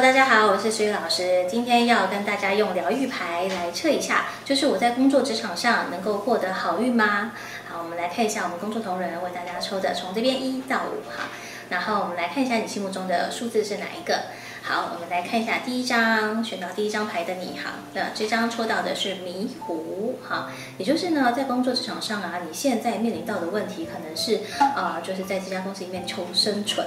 [0.00, 1.46] 大家好，我是石宇老师。
[1.48, 7.32] 今天要跟大家用疗愈牌来测一下，就是我在工作职场上能够获得好运吗？
[7.66, 11.28] 好，我们来看一下我们工作同仁为大家抽的，从这边一到五哈。
[11.70, 14.24] 然后我们来看一下你心目中的数字是哪一个？
[14.62, 24.40] 好，我们来看一下第一张，选到第一张牌的你哈，那这张抽到的是迷糊哈，也就是呢，在工作职场上啊，你现在面临到的问题可能是
[24.76, 26.86] 啊，就是在这家公司里面求生存，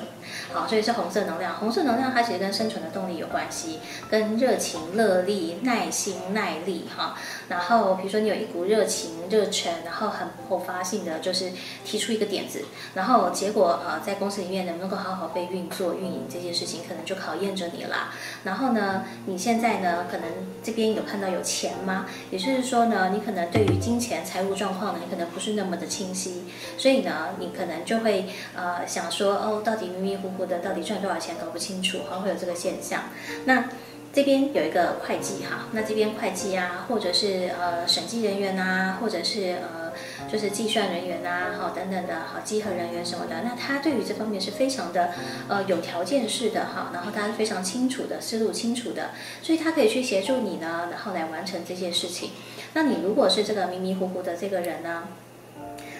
[0.54, 3.80] 好，所以是红色能量，红色能量它其实跟生存的动力有关系，
[4.10, 7.16] 跟热情、热力、耐心、耐力哈，
[7.48, 11.52] 然后比如说你有一股热情、热忱，然后很爆发性的就是
[11.86, 17.70] 提出一个点子，然后结果呃，在公司里面能不能够好好被运作、运营这件事情，可能就考验着。
[17.72, 18.12] 你啦，
[18.44, 19.04] 然后呢？
[19.28, 20.08] 你现在呢？
[20.10, 20.28] 可能
[20.64, 22.08] 这边有看到有钱吗？
[22.32, 33.06] 也就是说呢，你可能对于金钱财务状况呢，你可能不是那么的清晰，所以呢，你可能就会呃想说，哦，到底明明糊糊的，到底赚多少钱搞不清楚，好，会有这个现象。
[33.46, 33.66] 那
[34.12, 39.94] 这边有一个会计哈，那这边会计啊，或者是呃审计人员啊，或者是呃
[40.28, 45.12] 就是计算人员呐，好等等的，好稽核人员什么的，那他对于这方面是非常的
[45.48, 49.12] 呃有条件式的哈，然后他是非常清楚的思路清楚的，
[49.44, 52.32] 所以他可以去协助你呢，然后来完成这件事情。
[52.74, 55.04] 那你如果是这个迷迷糊糊的这个人呢，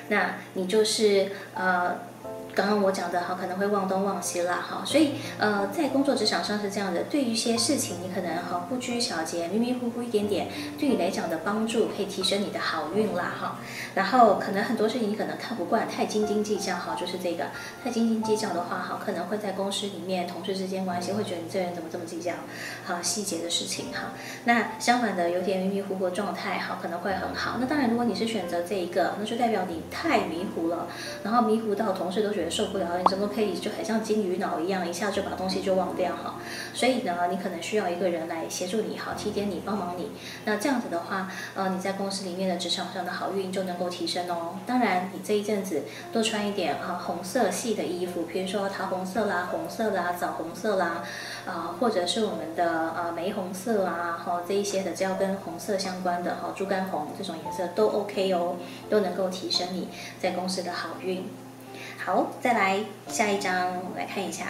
[0.08, 2.09] 那你就是呃。
[2.54, 13.60] 刚刚我讲的哈，可能会忘东忘西啦哈，所以呃，在工作职场上是这样的，对于一些事情，你可能哈不拘小节，迷迷糊糊一点点，对你来讲的帮助可以提升你的好运啦哈。
[13.96, 17.46] 然后可能很多事情你可能看不惯，太斤斤计较哈，就是这个
[17.84, 22.34] 太斤斤计较的话哈，可能会在公司里面同事之间关系会觉得你这人怎么这么计较，
[22.86, 24.12] 好细节的事情哈。
[24.46, 27.58] 那相反的，有点迷迷糊糊状态哈，可能会很好。
[27.60, 30.88] 那当然，如果你是选择这一个，那就代表你太迷糊了，
[31.24, 32.50] 然后迷糊到同事都觉觉得。
[32.60, 36.36] 受不了，你怎么可以就很像金鱼脑一样，一下就把东西就忘掉哈？
[36.74, 40.12] 所以呢，你可能需要一个人来协助你，好提点你，帮忙你。
[40.46, 44.56] 那这样子的话，呃，你在公司里面的职场上的好运就能够提升哦。
[44.66, 51.04] 当然，你这一阵子多穿一点哈红色系的衣服，比如说桃红色啦、红色啦、枣红色啦，
[51.46, 58.56] 啊，或者是我们的呃玫红色啊，哈这一些的，只要跟红色相关的哈，猪肝红这种颜色都 OK 哦，
[58.90, 59.88] 都能够提升你
[60.20, 61.24] 在公司的好运。
[62.10, 64.46] 好，再来下一张，我们来看一下。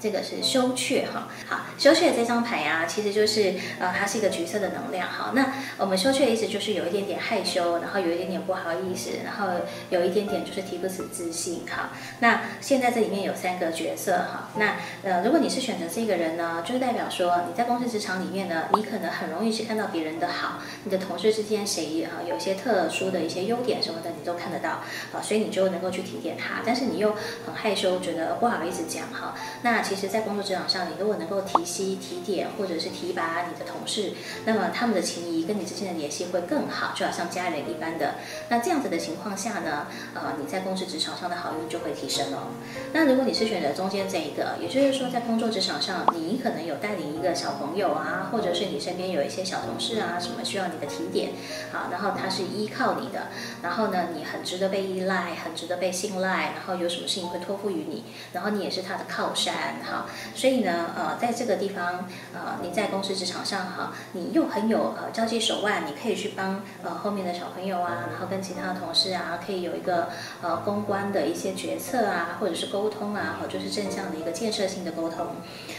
[0.00, 5.32] 这个是羞怯哈，好，羞怯这张牌啊，其实就是呃，它是一个橘色的能量哈。
[5.34, 11.90] 那我们羞怯的意思就是有一点点害羞，然后有一点点不好意思，然后有一点点就是提不起自信哈。
[12.20, 24.70] 那现在这里面有三个角色哈，那呃，如果你是选择这个人呢，就是代表说你在公司职场里面呢，你可能很容易去看到别人的好，你的同事之间谁啊有一些特殊的一些优点什么的，你都看得到
[25.12, 29.89] 啊，所以你就能够去提点他，但是你又很害羞，觉得不好意思讲哈，那。
[29.90, 34.12] 其实，在工作职场上，你如果能够提携、提点，或者是提拔你的同事，
[34.44, 38.14] 那么他们的情谊跟你之间的联系会更好，就好像家人一般的。
[38.50, 42.54] 那这样子的情况下呢，呃，你在公司职场上的好运就会提升哦。
[42.92, 51.32] 那如果你是选择中间这一个，也就是说，在工作职场上，你可能有带领一个小朋友啊，或者是你身边有一些小同事啊，什么需要你的提点，
[51.72, 53.26] 好，然后他是依靠你的，
[53.60, 59.79] 然后呢，你很值得被依赖，很值得被信赖，然后有什么事情会托付于你，然后你也是他的靠山。
[59.82, 70.08] 好，所以呢，呃，在这个地方，呃，你在公司职场上，哈，你又很有呃交际手腕，你可以去帮呃后面的小朋友啊，然后跟其他的同事啊，可以有一个
[70.42, 75.26] 呃公关的一些决策啊，或者是沟通啊，或就是正向的一个建设性的沟通。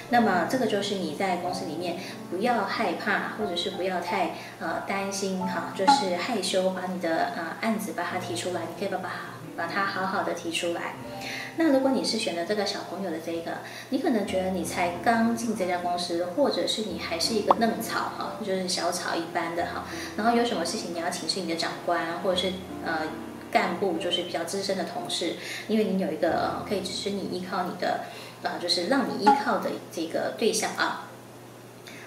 [0.09, 1.97] 那么这个就是你在公司里面
[2.29, 9.09] 不要害怕，或者是不要太呃担心，哈，就是害羞把你的呃案子把它提出来，你可以把把
[9.55, 10.93] 把它好好的提出来。
[11.57, 19.85] 那如果你是选择这个小朋友的这一个，你可能觉得你才刚进这家公司，或者是你还是一个嫩草哈，就是小草一般的哈。
[20.17, 22.53] 然后有什么事情你要请示你的长官，或者是
[22.85, 23.01] 呃
[23.51, 25.35] 干部，就是比较资深的同事，
[25.67, 28.05] 因为你有一个可以支持你依靠你的，
[28.43, 31.07] 呃，就是让你依靠的这个对象啊。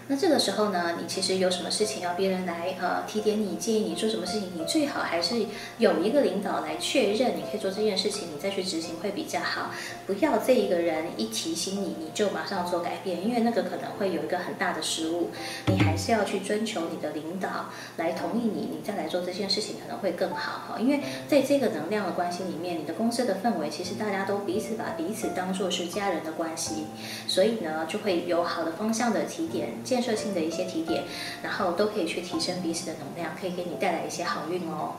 [0.07, 5.47] 那这个时候呢，你其实有什么事情要别人来呃提点你，建议你做什么事情，你最好还是
[5.79, 9.71] 有一个领导来确认你可以做这件事情，你再去执行会比较好。
[10.07, 15.31] 不要这一个人一提醒你，你就马上做改变，因为那个可能会有一个很大的失误。
[15.69, 20.79] 你还是要去征求你的领导来同意你，你再来做这件事情可能会更好哈。
[20.79, 26.85] 因为在这个能量的关系里面，你的公司的氛围其实大家都彼此把彼此当做是家人的关系，
[27.27, 29.71] 所以呢就会有好的方向的提点。
[29.95, 31.05] 建设性的一些提点，
[31.41, 34.97] 然后都可以去提升彼此的能量，可以给你带来一些好运哦。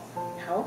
[0.48, 0.64] 好，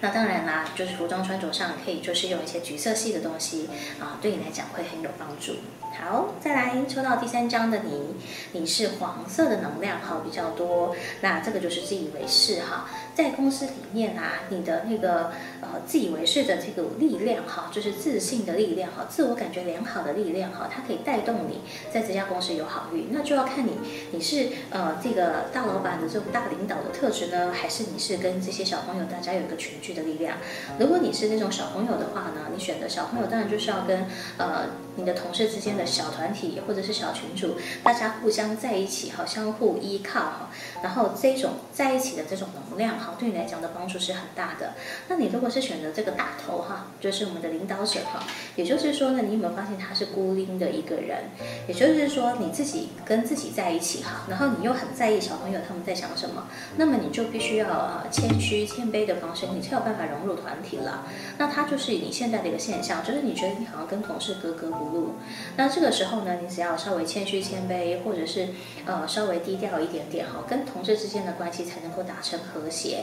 [0.00, 3.68] 那当然啦，就是服装穿着上可以就是用一些橘色系的东西
[3.98, 5.54] 啊，对你来讲会很有帮助。
[6.00, 8.14] 好，再来抽到第三张的你，
[8.52, 12.86] 你是黄色的能量哈比较多，那这个就是自以为是哈，
[13.16, 23.72] 在公司里面啊，你的那个呃自以为是的这个力量哈，就是自信的力量哈，自我感觉良好的力量哈，它可以带动你在这家公司有好运，那就要看你
[24.12, 30.36] 你是呃这个大老板的这种大领导的特质呢，还是你是跟这些小朋友大家有一个群聚的力量。
[30.78, 34.66] 如果你是那种小朋友的话呢，你选择小朋友当然就是要跟呃
[34.96, 35.84] 你的同事之间的。
[35.96, 40.50] 小团体或者是小群主，大家互相在一起哈，相互依靠哈，
[40.82, 44.72] 然后这种在一起的这种能量哈，好对你来讲的帮助是很大的。
[45.06, 48.24] 那你如果是选择这个大头哈，就是我们的领导者哈，
[48.56, 51.26] 也就是说呢，你有没有发现他是孤零的一个人？
[51.68, 61.04] 也就是说你自己跟自己在一起哈，然后你又很在意小朋友他们在想什么，那么你就必须要呃谦虚谦卑的方式，你才有办法融入团体了。
[61.38, 65.14] 那他就是你现在的一个现象，就是你觉得你好像跟同事格格不入，
[65.56, 65.70] 那。
[65.76, 68.48] 这个时候呢，你只要稍微谦虚谦卑，或者是
[68.86, 72.95] 呃稍微低调一点点哈，跟同事之间的关系才能够达成和谐。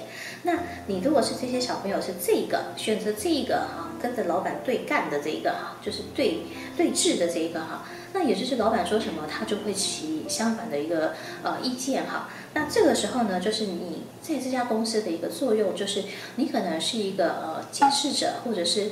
[0.44, 6.40] 那你如果是这些小朋友是这个选择这一个哈，跟着老板对干的这一个哈，就是对
[6.76, 11.14] 对峙的这一个哈，那也就是老板说什么，他就会起相反的一个
[11.44, 12.30] 呃意见哈。
[12.54, 16.04] 那这个时候呢，就是你在这家公司的一个作用，就是
[16.36, 18.92] 你可能是一个呃监视者，或者是。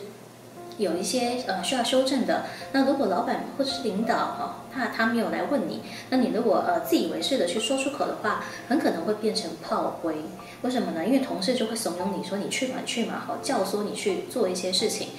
[0.82, 10.16] 有一些呃需要修正的，那如果老板或者是领导哈，怕他没有来问你，那你如果呃自以为是的去说出口的话，很可能会变成炮灰。
[10.64, 11.06] 为什么呢？
[11.06, 15.10] 因为同事就会怂恿你说你去嘛去嘛，好教唆你去做一些事情。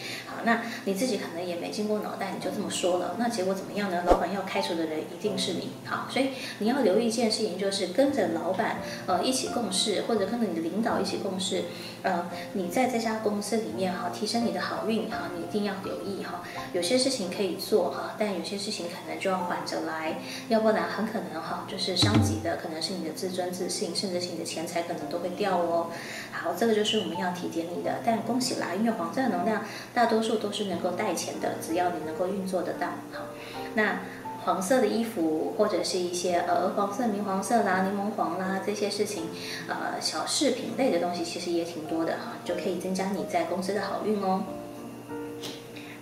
[0.44, 4.04] 那你自己可能也没经过脑袋，你就这么说了，那结果怎么样呢？
[4.06, 5.70] 老板要开除的人一定是你。
[5.84, 6.28] 好，所以
[6.60, 11.64] 你要留意一件事情，就是跟着老板呃一起共事，或者跟着你的领导一起共事，
[12.02, 16.44] 呃，你在这家公司里面哈，提升你的好运哈，你一定要留意哈。
[16.72, 25.32] 有些事情可以做哈，但有些事情可能就要缓着来，要不然很可能哈，就是伤及的可能是你的自尊自信，甚至是你的钱财可能都会。
[25.34, 25.88] 掉哦，
[26.30, 28.00] 好，这个就是我们要提点你的。
[28.04, 32.88] 但恭喜啦，因为黄色的能量大多数都是能够带钱的，只要你能够运作得到。
[33.12, 33.26] 好，
[33.74, 34.00] 那
[34.44, 39.24] 黄色的衣服或者是一些呃黄色、明黄色啦、柠檬黄啦这些事情，
[39.68, 44.44] 呃小饰品类的东西其实也挺多的哈，就可以增加你在公司的好运哦。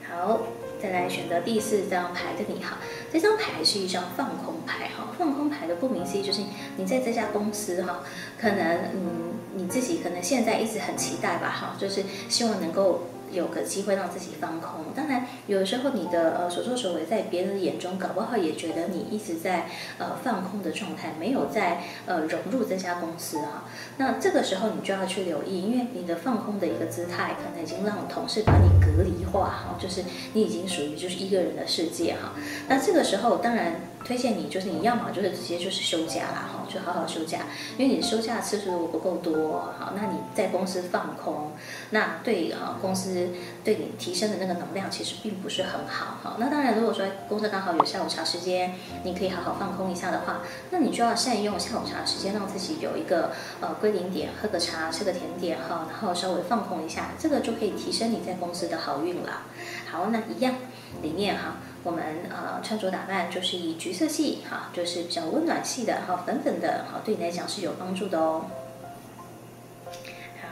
[0.08, 0.40] 好。
[0.82, 2.78] 再来选择第四张牌的你哈，
[3.12, 6.40] 这张牌是一张放空牌哈，放空牌的顾名思义就是
[6.78, 8.02] 你在这家公司哈，
[8.40, 13.02] 可能嗯你自己可能现在一直很期待吧哈，就是希望能够。
[13.32, 19.66] 有个机会让自己放空，当然有的时候你的呃所作所为在别人的眼中，搞不好也觉得你一直在
[19.98, 23.64] 呃放空的状态，没有在呃融入这家公司啊。
[23.96, 32.32] 那这个时候你就要去留意，因为你的放空的一个姿态，可能已经让同事把你隔离化哈，就是你已经属于就是一个人的世界哈。
[32.68, 33.80] 那这个时候当然。
[34.02, 37.40] 推荐你就是你要么就是直接就是休假啦，哈，就好好休假，
[37.76, 41.50] 因为你休假次数如果不够多，好，那你在公司放空，
[41.90, 43.30] 那对啊公司
[43.64, 59.42] 对你提升的那个能量其实并不是很好，好，那当然如果说公司刚好有下午茶时间，你可以好好放空一下的话，那你就要善用下午茶时间，让自己有一个呃归零点，喝个茶，吃个甜点，哈，然后稍微放空一下，这个就可以提升你在公司的好运了。
[59.90, 60.54] 好，那一样
[61.02, 61.56] 理念哈。
[61.82, 68.46] 我们呃穿着打扮就是以橘色系哈，就是比较温暖系的哈，粉粉的哈，对你来讲是有帮助的哦。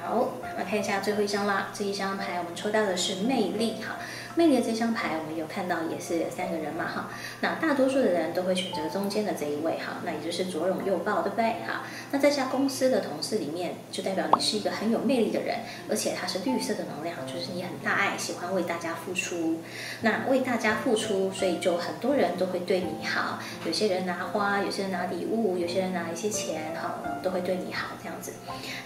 [0.02, 3.96] 好，我们看一下最后一张啦，这一张牌我们抽到的是魅力哈。
[4.38, 11.82] 魅力的这张牌，我们有看到也是三个人嘛哈，那大多数的人都会选择中间的这一位哈，那也就是左拥右抱，对不对哈？
[12.12, 15.58] 那在家公司的同事里面，就代表你是一个很有魅力的人，
[15.90, 19.58] 而且它是绿色的能量，就是你很大爱，喜欢为大家付出。
[20.02, 28.34] 那为大家付出，所以就很多人都会对你好，有些人拿花，有些人拿礼物，有些人拿一些钱，哈，都会对你好这样子。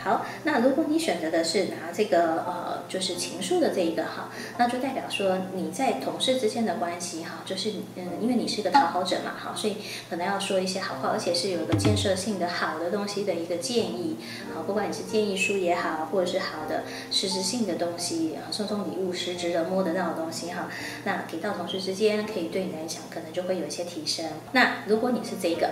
[0.03, 5.42] 好，那如果你选择的是拿这个呃，就是情书的这一个哈，那就代表说。
[5.55, 9.77] 你在同事之间的关系哈，就是嗯，因为你是一个讨好者嘛，好，所以
[10.09, 14.17] 可能要说一些好话，而且是有一个建设性的好的东西的一个建议，
[14.55, 20.69] 好，不管你是建议书也好，或者是好的实质性的东西，送送礼物，实质的摸得到的东西哈，
[21.05, 24.27] 那给到同事之间，可以对你来讲可能就会有一些提升。
[24.53, 25.71] 那如果你是这个。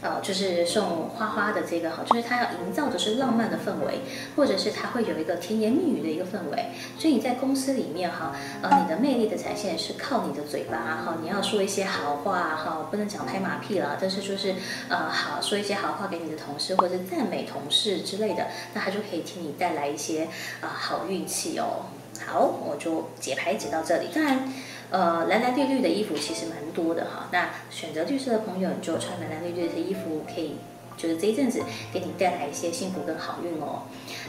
[0.00, 4.00] 呃，就是送花花的这个哈，就是它要营造的是浪漫的氛围，
[4.36, 6.66] 或者是它会有一个甜言蜜语的一个氛围。
[6.98, 14.54] 所以你在公司里面哈，呃，你的魅力的展现是靠你的嘴巴哈，你要说一些好话哈，不能讲拍马屁了，但是就是
[14.88, 20.28] 呃好说一些好话给你的同事或者赞美同事之类的，那他就可以替你带来一些
[20.60, 21.86] 啊好运气哦。
[22.26, 24.08] 好，我就解牌解到这里。
[24.12, 24.52] 当然，
[24.90, 27.28] 呃，蓝蓝绿绿的衣服其实蛮多的哈。
[27.30, 30.56] 那选择绿色的朋友，你就穿蓝蓝绿绿的衣服，可以
[30.96, 33.82] 就是这一阵子给你带来一些幸福跟好运哦。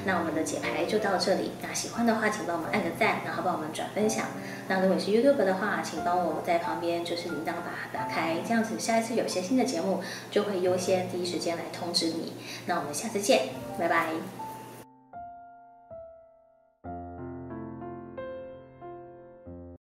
[0.06, 1.52] 那我们的解牌就到这里。
[1.62, 4.26] 那喜欢的话，请帮我们按个赞，然后帮我们转分享。
[4.68, 12.34] 那如果是 YouTube 的话，请帮我在旁边就是铃铛打打开，这样子下一次有些新的节目就会优先第一时间来通知你。
[12.66, 13.50] 那我们下次见，
[13.80, 14.39] 拜拜。